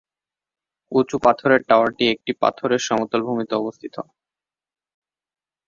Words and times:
উঁচু 0.91 1.15
পাথরের 1.25 1.61
টাওয়ারটি 1.69 2.03
একটি 2.09 2.31
পাথরের 2.41 2.81
সমতল 2.87 3.21
ভূমিতে 3.27 3.53
অবস্থিত। 3.55 3.95